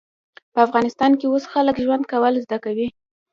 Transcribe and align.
په 0.53 0.59
افغانستان 0.67 1.11
کې 1.19 1.25
اوس 1.27 1.43
خلک 1.53 1.75
ژوند 1.85 2.03
کول 2.11 2.33
زده 2.45 2.57
کوي 2.65 2.87